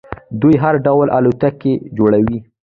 [0.41, 2.37] دوی هر ډول الوتکې جوړوي.